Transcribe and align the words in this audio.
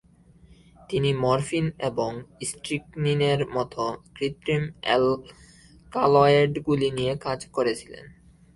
তিনি 0.89 1.13
মরফিন 1.13 1.71
এবং 1.79 2.23
স্ট্রিকনিনের 2.45 3.47
মতো 3.47 3.97
কৃত্রিম 4.15 4.71
অ্যালকালয়েডগুলি 4.81 6.91
নিয়ে 6.91 7.17
কাজ 7.17 7.47
করেছিলেন। 7.47 8.07